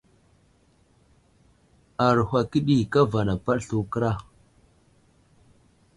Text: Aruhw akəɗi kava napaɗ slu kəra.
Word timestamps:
Aruhw 2.05 2.31
akəɗi 2.39 2.75
kava 2.91 3.19
napaɗ 3.27 3.57
slu 3.65 3.77
kəra. 3.91 4.11